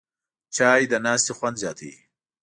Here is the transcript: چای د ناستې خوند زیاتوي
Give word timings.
چای 0.55 0.81
د 0.91 0.93
ناستې 1.05 1.33
خوند 1.37 1.55
زیاتوي 1.63 1.95